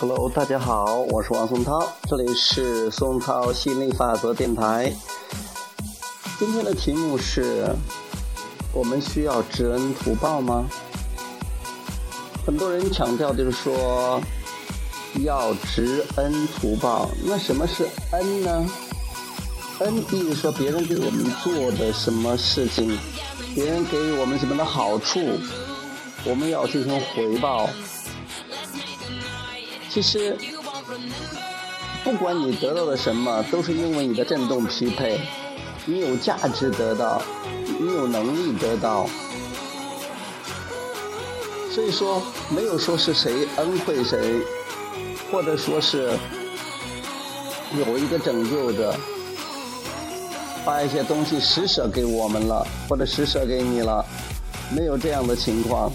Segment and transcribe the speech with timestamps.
[0.00, 1.78] Hello，大家好，我是王松涛，
[2.08, 4.90] 这里是松涛吸引力法则电台。
[6.38, 7.66] 今天的题目是：
[8.72, 10.64] 我们需要知恩图报吗？
[12.46, 14.18] 很多人强调就是说
[15.22, 18.66] 要知恩图报，那什么是恩呢？
[19.80, 22.98] 恩意思说别人给我们做的什么事情，
[23.54, 25.20] 别人给予我们什么的好处，
[26.24, 27.68] 我们要进行回报。
[29.92, 30.38] 其实，
[32.04, 35.20] 不管你得到的什么，都是因为你的振动匹配，
[35.84, 37.20] 你有价值得到，
[37.80, 39.08] 你有能力得到。
[41.74, 44.40] 所以说，没有说是谁恩惠谁，
[45.32, 46.16] 或者说是
[47.76, 48.94] 有一个拯救者，
[50.64, 54.04] 把一些东西施舍给我们了，或者施舍给你了，
[54.70, 55.90] 没有这样的情况。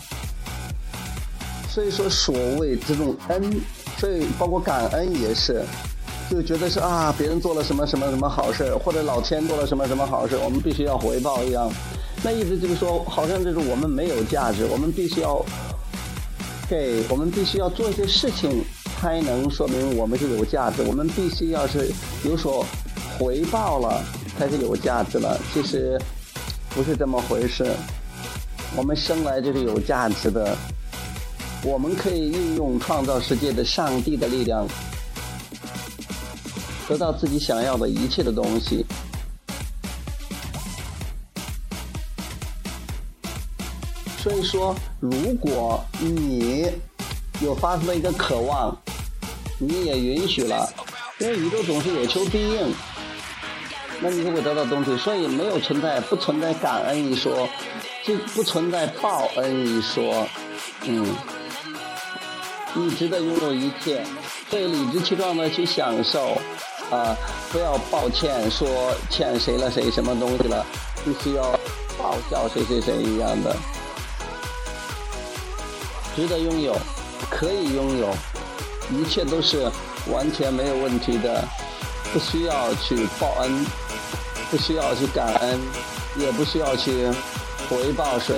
[1.70, 3.62] 所以说，所谓这种恩。
[3.98, 5.64] 所以，包括感恩也是，
[6.30, 11.72] 就觉得是啊，别人做了什么什么什么好事或者老天做了什么什么好事我们必须要回报一样。
[12.24, 15.46] 那意思就是说，好像就是我们没有价值，我们必须要
[16.68, 18.64] 给，我们必须要做一些事情，
[19.00, 20.82] 才能说明我们是有价值。
[20.82, 21.92] 我们必须要是
[22.24, 22.66] 有所
[23.20, 24.04] 回报了，
[24.38, 25.40] 才是有价值了。
[25.54, 26.00] 其实
[26.72, 27.66] 不是这么回事，
[28.76, 30.58] 我们生来就是有价值的。
[31.66, 34.68] 我们可以运用创造世界的上帝的力量，
[36.88, 38.86] 得到自己想要的一切的东西。
[44.20, 46.70] 所以说，如果你
[47.42, 48.78] 有发出了一个渴望，
[49.58, 50.72] 你也允许了，
[51.20, 52.74] 因为宇宙总是有求必应，
[54.02, 54.96] 那你就会得到东西。
[54.98, 57.50] 所以没有存在不存在感恩一说，
[58.06, 60.28] 就不存在报恩一说，
[60.84, 61.04] 嗯。
[62.78, 64.06] 你值得拥有一切，
[64.52, 66.34] 可以理直气壮的去享受，
[66.92, 67.16] 啊，
[67.50, 68.68] 不要抱歉说
[69.10, 70.66] 欠谁了谁什么东西了，
[71.06, 71.58] 必须要
[71.98, 73.56] 报效谁谁谁一样的，
[76.18, 76.76] 值得拥有，
[77.30, 78.14] 可以拥有，
[78.92, 79.72] 一切都是
[80.12, 81.46] 完全没有问题的，
[82.12, 83.66] 不需要去报恩，
[84.52, 85.62] 不需要去感恩，
[86.18, 87.08] 也不需要去
[87.70, 88.36] 回报谁，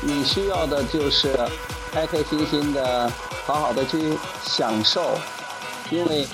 [0.00, 1.38] 你需要的就是
[1.96, 3.10] 开开心心的。
[3.46, 3.96] 好好的去
[4.44, 5.16] 享受，
[5.90, 6.26] 因为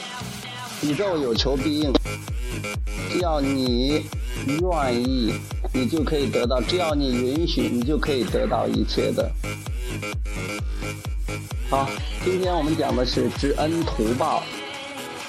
[0.82, 1.92] 宇宙有求必应，
[3.10, 4.04] 只要你
[4.46, 5.34] 愿意，
[5.72, 9.30] 你就可以得到；只要你允许，你就可以得到一切的。
[11.70, 11.88] 好，
[12.24, 14.42] 今天我们讲的是知恩图报，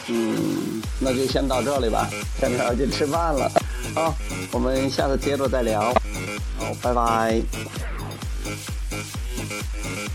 [0.07, 3.51] 嗯，那就先到这里吧，下面要去吃饭了。
[3.93, 4.15] 好，
[4.51, 5.93] 我们下次接着再聊。
[6.57, 7.41] 好，拜拜。
[9.83, 10.13] Hey!